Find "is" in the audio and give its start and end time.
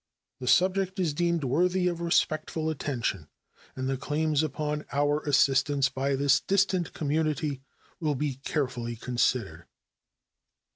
0.99-1.13